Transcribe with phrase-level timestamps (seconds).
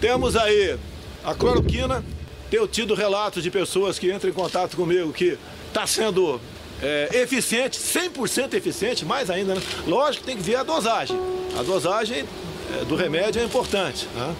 [0.00, 0.78] Temos aí
[1.24, 2.04] a cloroquina.
[2.50, 5.36] Tenho tido relatos de pessoas que entram em contato comigo que
[5.68, 6.40] está sendo
[6.82, 9.62] é, eficiente, 100% eficiente, mais ainda, né?
[9.86, 11.18] Lógico que tem que ver a dosagem.
[11.58, 12.24] A dosagem
[12.80, 14.06] é, do remédio é importante.
[14.14, 14.34] Né?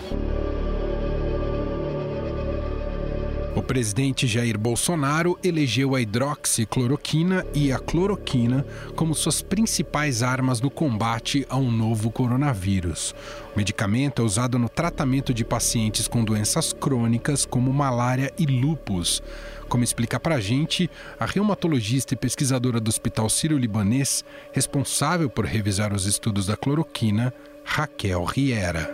[3.68, 8.64] Presidente Jair Bolsonaro elegeu a hidroxicloroquina e a cloroquina
[8.96, 13.14] como suas principais armas no combate ao novo coronavírus.
[13.54, 19.22] O medicamento é usado no tratamento de pacientes com doenças crônicas como malária e lupus.
[19.68, 20.90] Como explica para a gente
[21.20, 28.24] a reumatologista e pesquisadora do Hospital Sírio-Libanês, responsável por revisar os estudos da cloroquina, Raquel
[28.24, 28.90] Riera.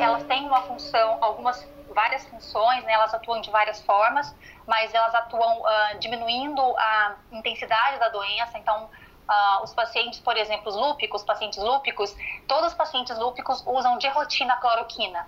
[0.00, 2.92] Elas têm uma função, algumas várias funções, né?
[2.92, 8.58] elas atuam de várias formas, mas elas atuam uh, diminuindo a intensidade da doença.
[8.58, 12.14] Então, uh, os pacientes, por exemplo, os lúpicos, pacientes lúpicos,
[12.46, 15.26] todos os pacientes lúpicos usam de rotina cloroquina,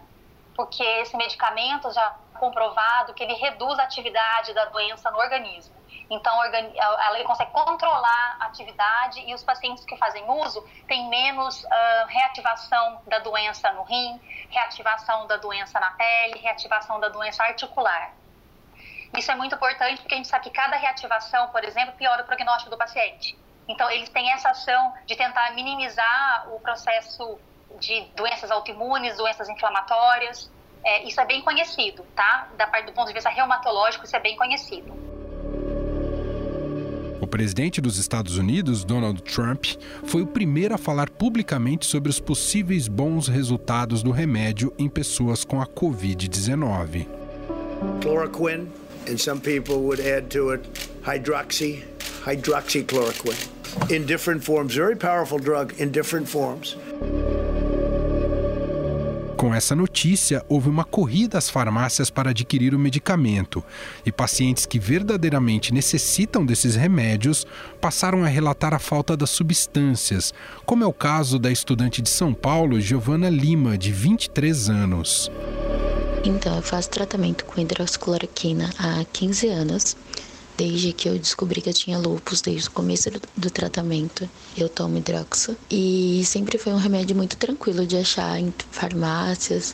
[0.55, 5.75] porque esse medicamento já comprovado que ele reduz a atividade da doença no organismo.
[6.11, 11.69] Então, ela consegue controlar a atividade e os pacientes que fazem uso têm menos uh,
[12.09, 14.19] reativação da doença no rim,
[14.51, 18.13] reativação da doença na pele, reativação da doença articular.
[19.17, 22.27] Isso é muito importante porque a gente sabe que cada reativação, por exemplo, piora o
[22.27, 23.39] prognóstico do paciente.
[23.67, 27.39] Então, eles têm essa ação de tentar minimizar o processo
[27.79, 30.51] de doenças autoimunes, doenças inflamatórias.
[30.85, 32.49] É, isso é bem conhecido, tá?
[32.57, 35.08] Da parte do ponto de vista reumatológico, isso é bem conhecido.
[37.21, 39.65] O presidente dos Estados Unidos, Donald Trump,
[40.05, 45.45] foi o primeiro a falar publicamente sobre os possíveis bons resultados do remédio em pessoas
[45.45, 47.07] com a Covid-19.
[48.01, 48.69] Chloroquine,
[49.09, 50.63] and some people would add to it
[51.05, 51.83] hydroxy,
[52.25, 53.59] hydroxychloroquine.
[53.91, 56.77] In different forms, very powerful drug in different forms.
[59.39, 63.63] Com essa notícia, houve uma corrida às farmácias para adquirir o medicamento
[64.05, 67.47] e pacientes que verdadeiramente necessitam desses remédios
[67.81, 70.35] passaram a relatar a falta das substâncias,
[70.67, 75.31] como é o caso da estudante de São Paulo, Giovana Lima, de 23 anos.
[76.25, 79.97] Então, eu faço tratamento com hidroxicloroquina há 15 anos
[80.59, 84.69] Desde que eu descobri que eu tinha lupus, desde o começo do, do tratamento, eu
[84.69, 85.57] tomo hidroxa.
[85.71, 89.73] E sempre foi um remédio muito tranquilo de achar em farmácias,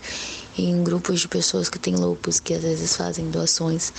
[0.58, 3.94] em grupos de pessoas que têm lupus, que às vezes fazem doações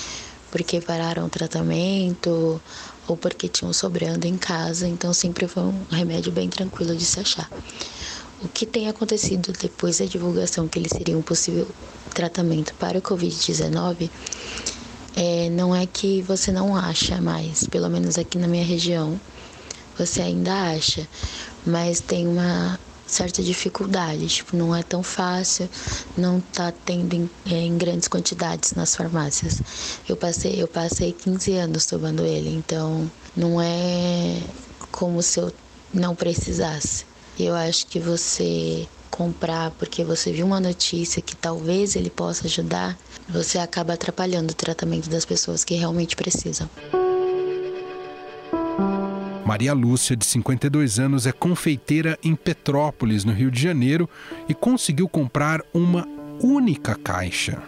[0.51, 2.61] porque pararam o tratamento
[3.07, 4.87] ou porque tinham sobrando em casa.
[4.87, 7.51] Então sempre foi um remédio bem tranquilo de se achar.
[8.43, 11.67] O que tem acontecido depois da divulgação que ele seria um possível
[12.13, 14.07] tratamento para o Covid-19
[15.15, 19.19] é, não é que você não acha mais, pelo menos aqui na minha região,
[19.97, 21.07] você ainda acha,
[21.65, 22.77] mas tem uma
[23.07, 25.69] certa dificuldade, tipo, não é tão fácil,
[26.17, 29.61] não tá tendo em, é, em, grandes quantidades nas farmácias.
[30.07, 34.41] Eu passei, eu passei 15 anos tomando ele, então não é
[34.91, 35.53] como se eu
[35.93, 37.05] não precisasse.
[37.39, 42.97] Eu acho que você comprar porque você viu uma notícia que talvez ele possa ajudar,
[43.27, 46.69] você acaba atrapalhando o tratamento das pessoas que realmente precisam.
[49.45, 54.09] Maria Lúcia, de 52 anos, é confeiteira em Petrópolis, no Rio de Janeiro,
[54.49, 56.07] e conseguiu comprar uma
[56.41, 57.61] única caixa.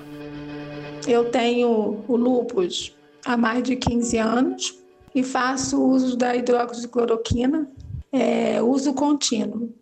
[1.07, 4.77] Eu tenho o lúpus há mais de 15 anos
[5.13, 7.69] e faço uso da hidroxicloroquina,
[8.11, 9.73] é, uso contínuo.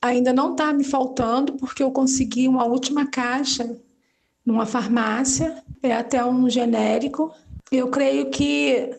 [0.00, 3.76] Ainda não está me faltando, porque eu consegui uma última caixa
[4.48, 7.30] numa farmácia, é até um genérico.
[7.70, 8.90] Eu creio que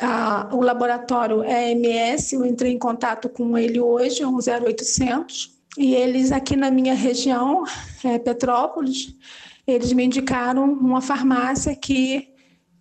[0.00, 6.30] a, o laboratório EMS, eu entrei em contato com ele hoje, um 0800, e eles
[6.30, 7.64] aqui na minha região,
[8.04, 9.16] é, Petrópolis,
[9.66, 12.28] eles me indicaram uma farmácia que,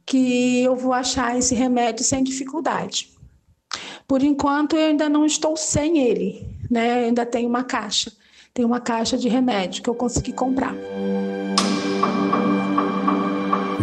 [0.05, 3.09] que eu vou achar esse remédio sem dificuldade.
[4.07, 7.01] Por enquanto, eu ainda não estou sem ele, né?
[7.01, 8.11] Eu ainda tenho uma caixa,
[8.53, 10.75] tem uma caixa de remédio que eu consegui comprar.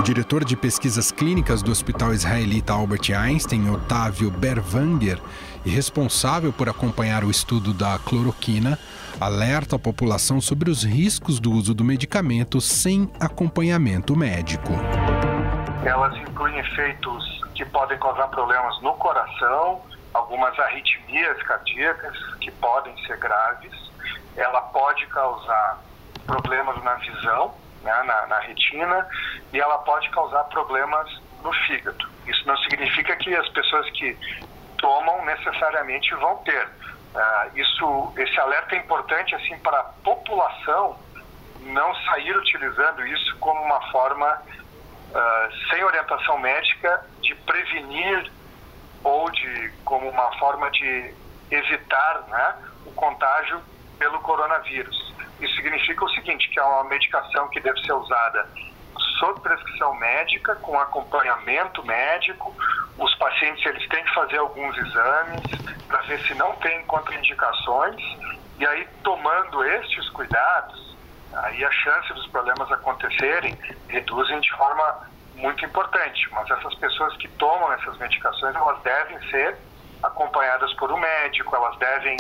[0.05, 5.19] Diretor de pesquisas clínicas do Hospital Israelita Albert Einstein, Otávio Berwanger,
[5.65, 8.79] e responsável por acompanhar o estudo da cloroquina,
[9.19, 14.75] alerta a população sobre os riscos do uso do medicamento sem acompanhamento médico.
[15.83, 19.81] Elas incluem efeitos que podem causar problemas no coração,
[20.13, 23.73] algumas arritmias cardíacas que podem ser graves.
[24.37, 25.83] Ela pode causar
[26.27, 29.07] problemas na visão, né, na, na retina,
[29.55, 31.09] e ela pode causar problemas
[31.41, 32.09] no fígado.
[32.27, 34.19] Isso não significa que as pessoas que
[34.79, 36.67] tomam necessariamente vão ter.
[36.67, 40.99] Uh, isso, esse alerta é importante assim para a população
[41.61, 48.33] não sair utilizando isso como uma forma, uh, sem orientação médica, de prevenir
[49.05, 51.15] ou de como uma forma de
[51.53, 52.55] evitar né,
[52.87, 53.63] o contágio
[54.01, 55.15] pelo coronavírus.
[55.41, 58.49] Isso significa o seguinte, que é uma medicação que deve ser usada
[59.19, 62.55] sob prescrição médica, com acompanhamento médico.
[62.99, 65.43] Os pacientes eles têm que fazer alguns exames
[65.89, 68.01] para ver se não tem contraindicações.
[68.59, 70.97] E aí, tomando estes cuidados,
[71.33, 73.59] aí a chance dos problemas acontecerem
[73.89, 76.29] reduzem de forma muito importante.
[76.31, 79.57] Mas essas pessoas que tomam essas medicações, elas devem ser
[80.03, 82.17] acompanhadas por um médico, elas devem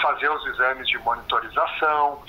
[0.00, 2.22] fazer os exames de monitorização.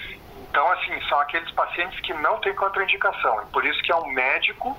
[0.56, 3.44] Então, assim, são aqueles pacientes que não têm contraindicação.
[3.44, 4.74] E por isso que é um médico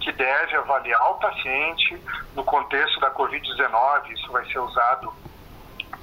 [0.00, 2.02] que deve avaliar o paciente
[2.34, 4.10] no contexto da Covid-19.
[4.10, 5.14] Isso vai ser usado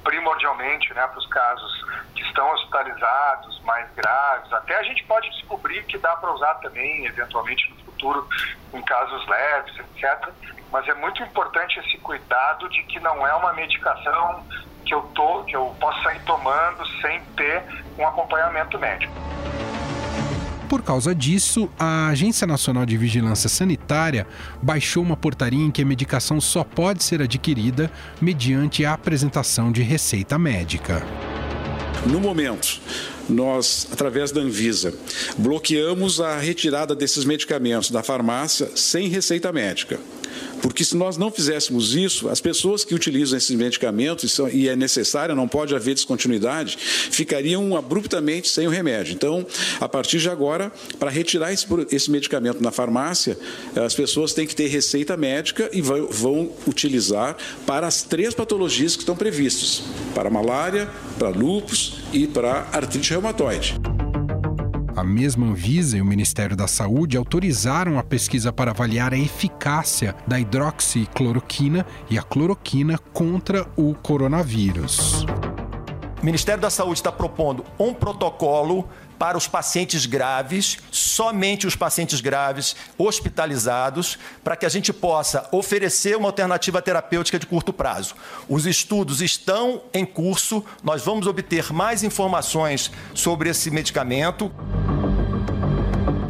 [0.02, 1.84] primordialmente né, para os casos
[2.14, 4.50] que estão hospitalizados, mais graves.
[4.50, 8.26] Até a gente pode descobrir que dá para usar também, eventualmente, no futuro,
[8.72, 10.32] em casos leves, etc.
[10.72, 14.42] Mas é muito importante esse cuidado de que não é uma medicação
[14.88, 17.62] que eu, tô, que eu posso sair tomando sem ter
[17.98, 19.12] um acompanhamento médico.
[20.68, 24.26] Por causa disso, a Agência Nacional de Vigilância Sanitária
[24.62, 27.90] baixou uma portaria em que a medicação só pode ser adquirida
[28.20, 31.02] mediante a apresentação de receita médica.
[32.06, 32.80] No momento,
[33.28, 34.94] nós, através da Anvisa,
[35.36, 39.98] bloqueamos a retirada desses medicamentos da farmácia sem receita médica.
[40.62, 45.34] Porque se nós não fizéssemos isso, as pessoas que utilizam esses medicamentos, e é necessário,
[45.34, 49.14] não pode haver descontinuidade, ficariam abruptamente sem o remédio.
[49.14, 49.46] Então,
[49.80, 53.38] a partir de agora, para retirar esse, medicamento na farmácia,
[53.76, 58.94] as pessoas têm que ter receita médica e vão, vão utilizar para as três patologias
[58.94, 59.82] que estão previstas:
[60.14, 60.88] para malária,
[61.18, 63.74] para lúpus e para artrite reumatoide.
[64.98, 70.12] A mesma Anvisa e o Ministério da Saúde autorizaram a pesquisa para avaliar a eficácia
[70.26, 75.24] da hidroxicloroquina e a cloroquina contra o coronavírus.
[76.20, 82.20] O Ministério da Saúde está propondo um protocolo para os pacientes graves, somente os pacientes
[82.20, 88.14] graves hospitalizados, para que a gente possa oferecer uma alternativa terapêutica de curto prazo.
[88.48, 94.52] Os estudos estão em curso, nós vamos obter mais informações sobre esse medicamento.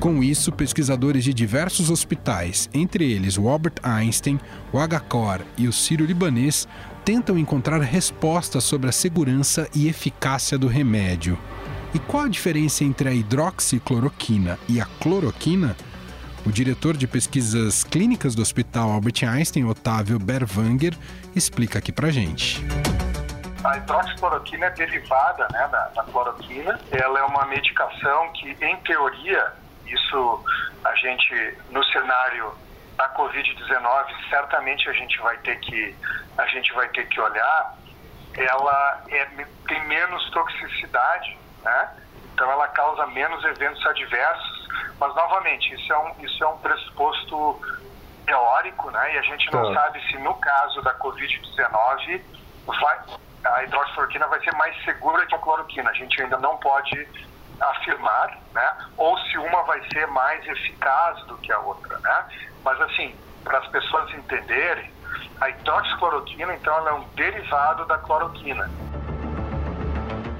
[0.00, 4.38] Com isso, pesquisadores de diversos hospitais, entre eles o Albert Einstein,
[4.73, 6.69] o HCOR e o Sírio-Libanês,
[7.05, 11.37] tentam encontrar respostas sobre a segurança e eficácia do remédio.
[11.94, 15.75] E qual a diferença entre a hidroxicloroquina e a cloroquina?
[16.44, 20.94] O diretor de pesquisas clínicas do Hospital Albert Einstein, Otávio Berwanger,
[21.35, 22.62] explica aqui pra gente.
[23.64, 26.79] A hidroxicloroquina é derivada né, da, da cloroquina.
[26.90, 29.52] Ela é uma medicação que, em teoria,
[29.87, 30.44] isso
[30.85, 32.52] a gente, no cenário
[32.99, 35.96] da Covid-19, certamente a gente vai ter que,
[36.37, 37.79] a gente vai ter que olhar,
[38.35, 39.25] ela é,
[39.67, 41.91] tem menos toxicidade, né?
[42.35, 44.69] então ela causa menos eventos adversos,
[44.99, 47.61] mas novamente, isso é um, isso é um pressuposto
[48.27, 49.15] teórico, né?
[49.15, 49.83] e a gente não tá.
[49.83, 52.21] sabe se no caso da Covid-19
[53.45, 55.91] a hidroxicloroquina vai ser mais segura que a cloroquina.
[55.91, 57.09] A gente ainda não pode
[57.61, 58.77] afirmar, né?
[58.97, 62.25] Ou se uma vai ser mais eficaz do que a outra, né?
[62.65, 64.93] Mas assim, para as pessoas entenderem,
[65.41, 68.69] a hidroxicloroquina, então, ela é um derivado da cloroquina.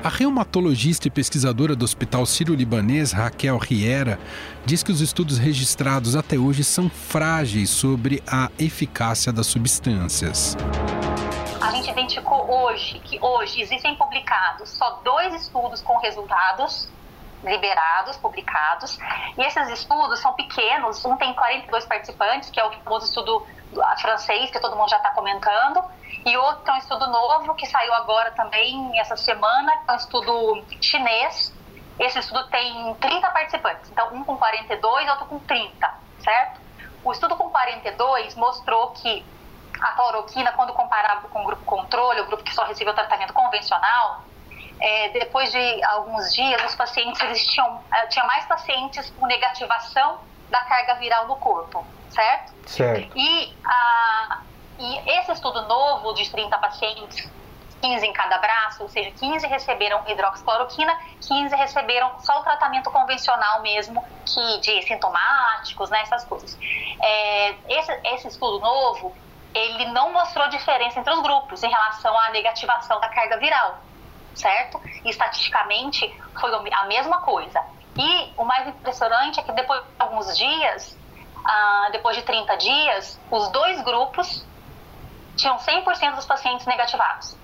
[0.03, 4.17] A reumatologista e pesquisadora do Hospital Sírio-Libanês, Raquel Riera,
[4.65, 10.57] diz que os estudos registrados até hoje são frágeis sobre a eficácia das substâncias.
[11.61, 16.89] A gente identificou hoje que hoje existem publicados só dois estudos com resultados
[17.43, 18.99] liberados, publicados.
[19.37, 23.45] E esses estudos são pequenos, um tem 42 participantes, que é o famoso estudo
[24.01, 25.85] francês, que todo mundo já está comentando,
[26.25, 29.97] e outro é um estudo novo, que saiu agora também essa semana, que é um
[29.97, 31.55] estudo chinês.
[31.99, 36.61] Esse estudo tem 30 participantes, então um com 42, outro com 30, certo?
[37.05, 39.25] O estudo com 42 mostrou que
[39.81, 44.23] a cloroquina, quando comparado com o grupo controle, o grupo que só recebeu tratamento convencional,
[44.81, 50.21] é, depois de alguns dias, os pacientes eles tinham, é, tinha mais pacientes com negativação
[50.51, 52.53] da carga viral no corpo, certo?
[52.67, 53.17] Certo.
[53.17, 54.41] E, a,
[54.79, 57.31] e esse estudo novo de 30 pacientes,
[57.81, 63.63] 15 em cada braço, ou seja, 15 receberam hidroxicloroquina, 15 receberam só o tratamento convencional
[63.63, 66.59] mesmo, que de sintomáticos, né, essas coisas.
[67.01, 69.15] É, esse, esse estudo novo,
[69.55, 73.79] ele não mostrou diferença entre os grupos em relação à negativação da carga viral
[74.39, 74.81] certo?
[75.05, 77.63] E estatisticamente foi a mesma coisa.
[77.97, 80.97] E o mais impressionante é que depois de alguns dias,
[81.51, 84.45] ah, depois de 30 dias, os dois grupos
[85.35, 87.35] tinham 100% dos pacientes negativados.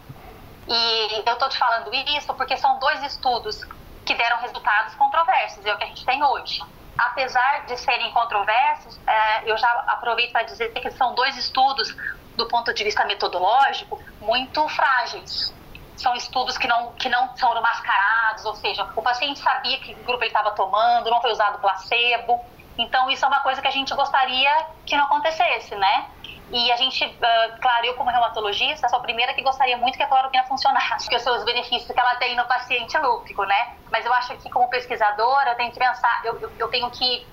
[0.68, 3.64] E eu estou te falando isso porque são dois estudos
[4.04, 6.62] que deram resultados controversos, é o que a gente tem hoje.
[6.99, 11.96] Apesar de serem controversos, é, eu já aproveito para dizer que são dois estudos,
[12.37, 15.54] do ponto de vista metodológico, muito frágeis.
[15.96, 20.23] São estudos que não, que não são mascarados, ou seja, o paciente sabia que grupo
[20.23, 22.44] ele estava tomando, não foi usado placebo.
[22.76, 26.07] Então, isso é uma coisa que a gente gostaria que não acontecesse, né?
[26.50, 30.02] E a gente, uh, claro, eu como reumatologista, sou a primeira que gostaria muito que
[30.02, 33.75] a cloroquina funcionasse, porque são os benefícios que ela tem no paciente lúpico, né?
[33.90, 37.26] Mas eu acho que como pesquisadora, eu tenho que pensar, eu, eu, eu tenho que,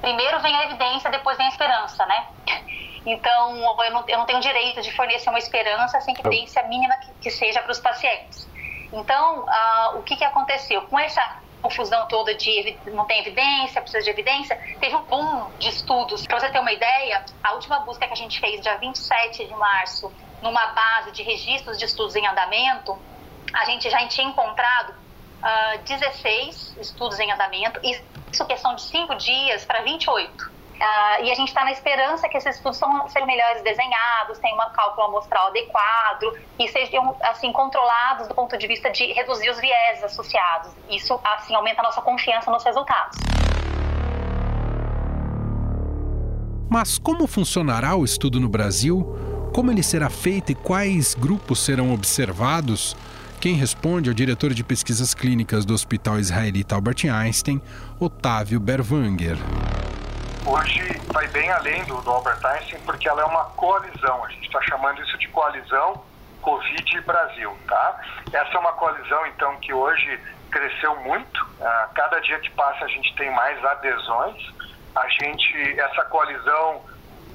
[0.00, 2.26] primeiro vem a evidência, depois vem a esperança, né?
[3.06, 7.10] Então, eu não, eu não tenho direito de fornecer uma esperança sem evidência mínima que,
[7.22, 8.46] que seja para os pacientes.
[8.92, 10.82] Então, uh, o que, que aconteceu?
[10.82, 15.68] Com essa confusão toda de não tem evidência, precisa de evidência, teve um boom de
[15.68, 16.26] estudos.
[16.26, 19.54] Para você ter uma ideia, a última busca que a gente fez, dia 27 de
[19.54, 20.12] março,
[20.42, 22.98] numa base de registros de estudos em andamento,
[23.52, 24.96] a gente já tinha encontrado uh,
[25.42, 30.57] ah, 16 estudos em andamento, isso questão de 5 dias para 28.
[30.78, 34.56] Uh, e a gente está na esperança que esses estudos são, sejam melhores desenhados, tenham
[34.56, 39.58] um cálculo amostral adequado e sejam assim controlados do ponto de vista de reduzir os
[39.58, 40.70] viés associados.
[40.88, 43.18] Isso assim aumenta a nossa confiança nos resultados.
[46.70, 49.50] Mas como funcionará o estudo no Brasil?
[49.52, 52.96] Como ele será feito e quais grupos serão observados?
[53.40, 57.60] Quem responde é o diretor de pesquisas clínicas do Hospital Israelita Albert Einstein,
[57.98, 59.38] Otávio Berwanger
[60.48, 64.24] hoje vai bem além do, do Albert Einstein, porque ela é uma coalizão.
[64.24, 66.02] A gente está chamando isso de coalizão
[66.40, 68.00] Covid Brasil, tá?
[68.32, 70.18] Essa é uma coalizão, então, que hoje
[70.50, 71.44] cresceu muito.
[71.44, 74.54] Uh, cada dia que passa a gente tem mais adesões.
[74.96, 76.82] A gente, essa coalizão,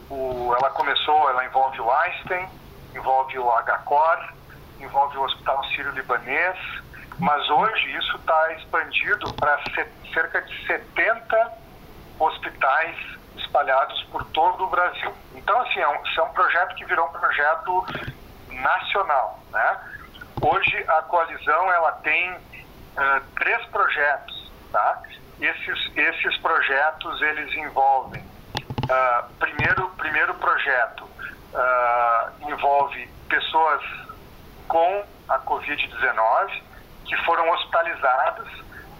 [0.09, 2.47] o, ela começou, ela envolve o Einstein,
[2.95, 4.33] envolve o HCOR,
[4.79, 6.57] envolve o Hospital Sírio-Libanês,
[7.19, 9.59] mas hoje isso está expandido para
[10.13, 11.62] cerca de 70
[12.25, 12.95] hospitais
[13.37, 15.13] espalhados por todo o Brasil.
[15.35, 17.85] Então, assim, é um, é um projeto que virou um projeto
[18.49, 19.79] nacional, né?
[20.41, 22.39] Hoje a coalizão ela tem uh,
[23.35, 25.01] três projetos, tá?
[25.39, 31.03] Esses, esses projetos eles envolvem uh, primeiro primeiro projeto
[31.53, 33.81] uh, envolve pessoas
[34.67, 36.61] com a Covid-19
[37.05, 38.47] que foram hospitalizadas,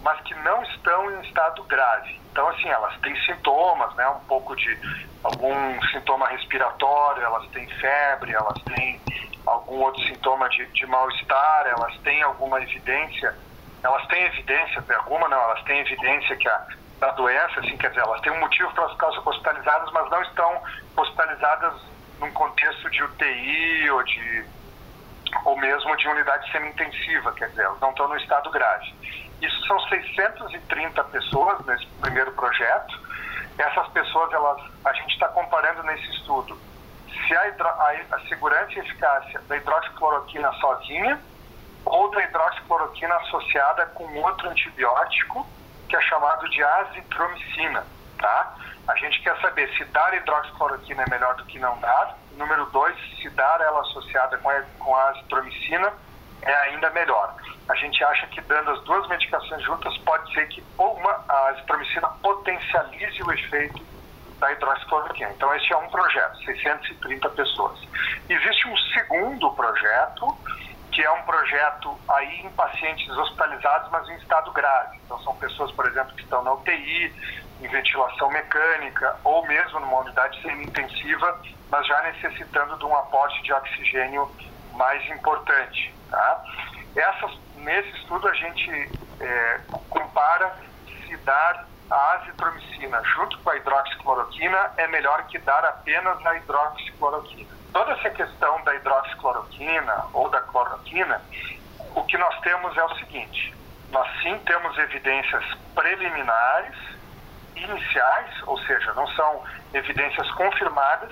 [0.03, 2.19] mas que não estão em estado grave.
[2.31, 4.07] Então, assim, elas têm sintomas, né?
[4.09, 4.77] Um pouco de
[5.23, 9.01] algum sintoma respiratório, elas têm febre, elas têm
[9.45, 13.35] algum outro sintoma de, de mal-estar, elas têm alguma evidência,
[13.81, 16.67] elas têm evidência, alguma não, elas têm evidência que a,
[16.99, 20.61] da doença, assim, quer dizer, elas têm um motivo para ficarem hospitalizadas, mas não estão
[20.97, 21.73] hospitalizadas
[22.19, 24.45] num contexto de UTI ou de
[25.45, 28.93] ou mesmo de unidade semi-intensiva, quer dizer, elas não estão no estado grave.
[29.43, 32.97] Isso são 630 pessoas nesse primeiro projeto.
[33.57, 36.57] Essas pessoas, elas, a gente está comparando nesse estudo
[37.27, 41.19] se a, hidro, a, a segurança e eficácia da hidroxicloroquina sozinha
[41.85, 45.45] ou da hidroxicloroquina associada com outro antibiótico
[45.89, 47.85] que é chamado de azitromicina,
[48.17, 48.55] tá?
[48.87, 52.17] A gente quer saber se dar hidroxicloroquina é melhor do que não dar.
[52.37, 55.93] Número dois, se dar ela associada com a, com a azitromicina
[56.45, 57.35] é ainda melhor.
[57.69, 62.07] A gente acha que dando as duas medicações juntas pode ser que uma, a azitromicina
[62.21, 63.81] potencialize o efeito
[64.39, 65.31] da hidroxicloroquina.
[65.31, 67.79] Então esse é um projeto, 630 pessoas.
[68.29, 70.37] Existe um segundo projeto,
[70.91, 74.99] que é um projeto aí em pacientes hospitalizados, mas em estado grave.
[75.05, 77.13] Então são pessoas, por exemplo, que estão na UTI,
[77.61, 83.53] em ventilação mecânica, ou mesmo numa unidade semi-intensiva, mas já necessitando de um aporte de
[83.53, 84.29] oxigênio
[84.73, 85.93] mais importante.
[86.09, 86.43] Tá?
[87.55, 90.53] Nesse estudo a gente é, compara
[91.07, 97.49] se dar a azitromicina junto com a hidroxicloroquina é melhor que dar apenas a hidroxicloroquina.
[97.71, 101.21] Toda essa questão da hidroxicloroquina ou da cloroquina,
[101.95, 103.55] o que nós temos é o seguinte:
[103.91, 106.75] nós sim temos evidências preliminares,
[107.55, 111.11] iniciais, ou seja, não são evidências confirmadas,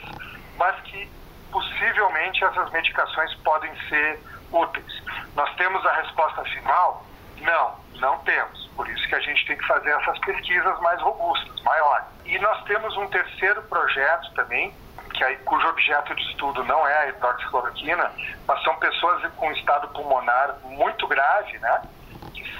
[0.58, 1.10] mas que
[1.52, 4.20] possivelmente essas medicações podem ser
[4.52, 5.04] úteis.
[5.36, 7.06] Nós temos a resposta final?
[7.42, 8.68] Não, não temos.
[8.76, 12.06] Por isso que a gente tem que fazer essas pesquisas mais robustas, maiores.
[12.26, 14.74] E nós temos um terceiro projeto também,
[15.14, 18.12] que aí, cujo objeto de estudo não é a hidroxicloroquina,
[18.48, 21.82] mas são pessoas com estado pulmonar muito grave, né?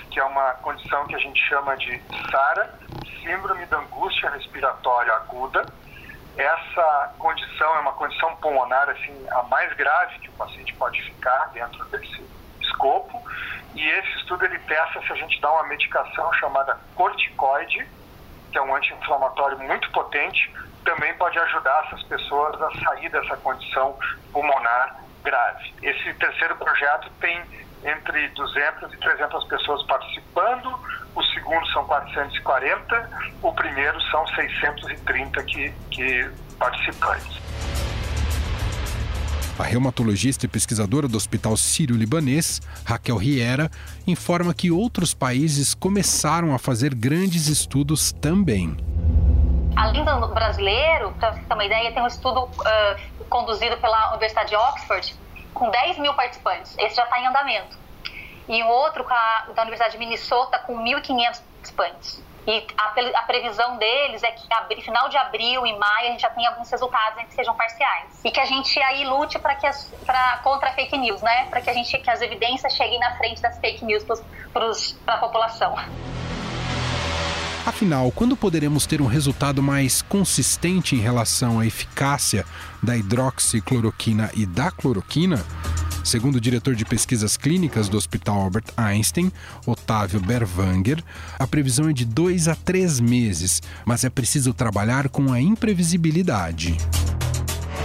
[0.10, 2.78] Que, é uma condição que a gente chama de SARA,
[3.24, 5.66] Síndrome da Angústia Respiratória Aguda.
[6.38, 11.50] Essa condição é uma condição pulmonar assim, a mais grave que o paciente pode ficar
[11.54, 12.26] dentro desse
[12.62, 13.22] escopo.
[13.76, 17.88] E esse estudo ele testa se a gente dá uma medicação chamada corticoide,
[18.52, 23.98] que é um anti-inflamatório muito potente, também pode ajudar essas pessoas a sair dessa condição
[24.32, 25.74] pulmonar grave.
[25.82, 27.42] Esse terceiro projeto tem
[27.84, 30.80] entre 200 e 300 pessoas participando,
[31.16, 33.10] o segundo são 440,
[33.42, 37.42] o primeiro são 630 que, que participantes.
[39.60, 43.70] A reumatologista e pesquisadora do Hospital Sírio-Libanês, Raquel Riera,
[44.08, 48.76] informa que outros países começaram a fazer grandes estudos também.
[49.76, 54.50] Além do brasileiro, para você ter uma ideia, tem um estudo uh, conduzido pela Universidade
[54.50, 55.16] de Oxford
[55.54, 56.76] com 10 mil participantes.
[56.80, 57.78] Esse já está em andamento.
[58.48, 62.22] E o outro a, da Universidade de Minnesota com 1.500 participantes.
[62.48, 66.22] E a, a, previsão deles é que no final de abril e maio a gente
[66.22, 68.20] já tem alguns resultados que sejam parciais.
[68.24, 71.46] E que a gente aí lute para que as, pra, contra fake news, né?
[71.52, 74.04] Para que a gente que as evidências cheguem na frente das fake news
[74.52, 75.76] para a população.
[77.64, 82.44] Afinal, quando poderemos ter um resultado mais consistente em relação à eficácia
[82.82, 85.46] da hidroxicloroquina e da cloroquina?
[86.04, 89.32] Segundo o diretor de pesquisas clínicas do Hospital Albert Einstein,
[89.66, 91.04] Otávio Berwanger,
[91.40, 96.78] a previsão é de dois a três meses, mas é preciso trabalhar com a imprevisibilidade.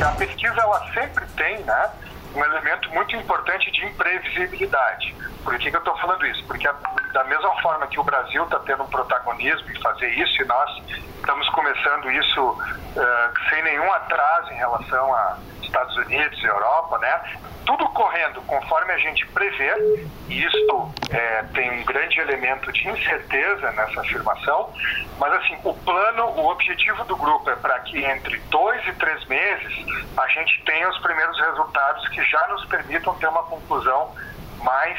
[0.01, 1.91] A pesquisa ela sempre tem, né?
[2.37, 5.15] um elemento muito importante de imprevisibilidade.
[5.43, 6.45] Por que, que eu estou falando isso?
[6.45, 6.73] Porque a,
[7.13, 10.83] da mesma forma que o Brasil está tendo um protagonismo em fazer isso, e nós
[11.27, 17.21] estamos começando isso uh, sem nenhum atraso em relação a Estados Unidos e Europa, né?
[17.67, 23.73] Tudo correndo conforme a gente prevê, e isso é, tem um grande elemento de incerteza
[23.73, 24.73] nessa afirmação,
[25.19, 29.25] mas assim, o plano, o objetivo do grupo é para que entre dois e três
[29.25, 29.85] meses
[30.17, 34.15] a gente tenha os primeiros resultados que já nos permitam ter uma conclusão
[34.63, 34.97] mais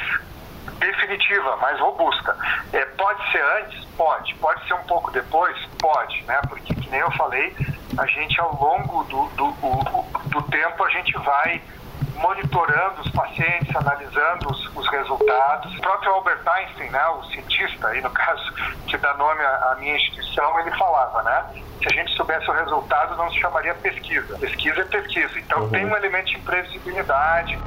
[0.79, 2.35] definitiva, mais robusta.
[2.73, 3.85] É, pode ser antes?
[3.97, 4.35] Pode.
[4.35, 5.57] Pode ser um pouco depois?
[5.79, 6.39] Pode, né?
[6.47, 7.55] Porque, que nem eu falei,
[7.97, 11.61] a gente ao longo do, do, do, do tempo a gente vai
[12.17, 15.75] monitorando os pacientes, analisando os, os, resultados.
[15.77, 18.53] O próprio Albert Einstein, né, o cientista, aí no caso,
[18.87, 21.63] que dá nome à, à minha instituição, ele falava, né?
[21.81, 24.37] Se a gente soubesse o resultado, não se chamaria pesquisa.
[24.39, 25.39] Pesquisa é pesquisa.
[25.39, 25.69] Então uhum.
[25.69, 27.57] tem um elemento de imprevisibilidade.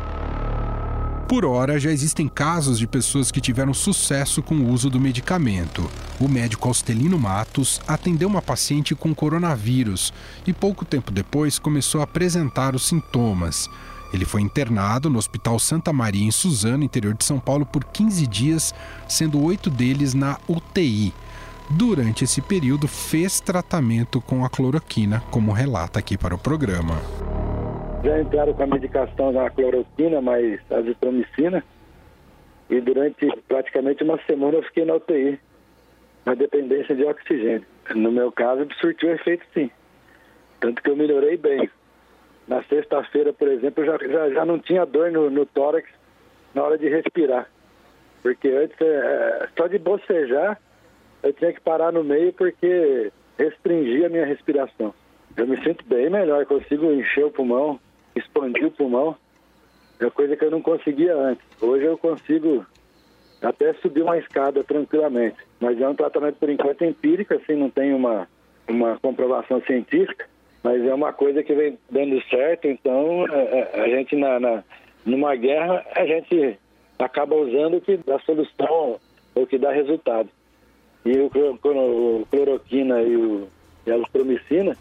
[1.30, 5.88] Por hora, já existem casos de pessoas que tiveram sucesso com o uso do medicamento.
[6.18, 10.12] O médico Austelino Matos atendeu uma paciente com coronavírus
[10.44, 13.70] e pouco tempo depois começou a apresentar os sintomas.
[14.12, 18.26] Ele foi internado no Hospital Santa Maria, em Suzano, interior de São Paulo, por 15
[18.26, 18.74] dias,
[19.08, 21.14] sendo oito deles na UTI.
[21.70, 27.00] Durante esse período, fez tratamento com a cloroquina, como relata aqui para o programa.
[28.02, 31.62] Já entraram com a medicação da cloroquina, mais azitromicina,
[32.70, 35.38] e durante praticamente uma semana eu fiquei na UTI,
[36.24, 37.66] na dependência de oxigênio.
[37.94, 39.70] No meu caso, surtiu efeito sim.
[40.60, 41.68] Tanto que eu melhorei bem.
[42.46, 45.88] Na sexta-feira, por exemplo, eu já, já, já não tinha dor no, no tórax
[46.54, 47.48] na hora de respirar.
[48.22, 50.60] Porque antes, é, é, só de bocejar,
[51.22, 54.94] eu tinha que parar no meio porque restringia a minha respiração.
[55.36, 57.80] Eu me sinto bem melhor, consigo encher o pulmão,
[58.46, 59.16] expandir o pulmão.
[60.00, 61.44] É coisa que eu não conseguia antes.
[61.61, 62.64] Hoje eu consigo
[63.42, 65.37] até subir uma escada tranquilamente.
[65.61, 68.26] Mas é um tratamento, por enquanto, empírico, assim, não tem uma,
[68.68, 70.26] uma comprovação científica
[70.62, 74.38] mas é uma coisa que vem dando certo, então a, é, é, a gente na,
[74.38, 74.64] na,
[75.05, 76.59] numa guerra a gente
[76.98, 79.00] acaba usando o que dá solução,
[79.35, 80.29] o que dá resultado.
[81.05, 83.48] E o, o cloroquina e, o,
[83.87, 84.76] e a azitromicina,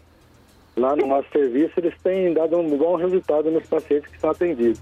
[0.75, 4.79] lá no nosso serviço, eles têm dado um bom resultado nos pacientes que são atendidos.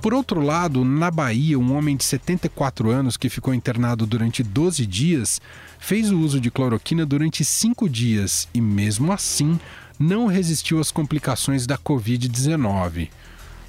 [0.00, 4.86] Por outro lado, na Bahia, um homem de 74 anos que ficou internado durante 12
[4.86, 5.40] dias
[5.80, 9.58] fez o uso de cloroquina durante cinco dias e, mesmo assim,
[9.98, 13.08] não resistiu às complicações da Covid-19.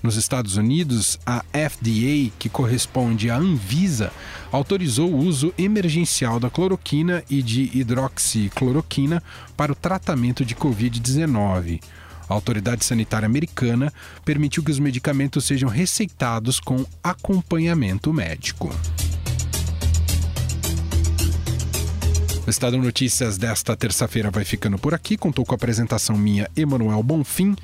[0.08, 4.10] Nos Estados Unidos, a FDA, que corresponde à Anvisa,
[4.54, 9.22] autorizou o uso emergencial da cloroquina e de hidroxicloroquina
[9.58, 11.82] para o tratamento de Covid-19.
[12.30, 13.92] A autoridade sanitária americana
[14.24, 18.74] permitiu que os medicamentos sejam receitados com acompanhamento médico.
[22.48, 25.18] O Estado Notícias desta terça-feira vai ficando por aqui.
[25.18, 27.58] Contou com a apresentação minha, Emanuel Bonfim.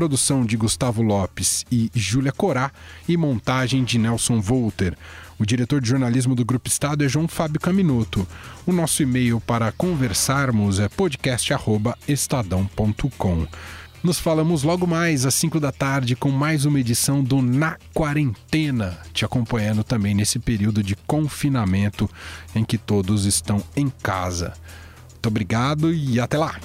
[0.00, 2.72] Produção de Gustavo Lopes e Júlia Corá
[3.06, 4.96] e montagem de Nelson Volter.
[5.38, 8.26] O diretor de jornalismo do Grupo Estado é João Fábio Caminuto.
[8.64, 13.46] O nosso e-mail para conversarmos é podcast@estadão.com.
[14.02, 18.96] Nos falamos logo mais às 5 da tarde com mais uma edição do Na Quarentena,
[19.12, 22.08] te acompanhando também nesse período de confinamento
[22.54, 24.54] em que todos estão em casa.
[25.10, 26.58] Muito obrigado e até lá!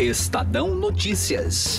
[0.00, 1.78] Estadão Notícias.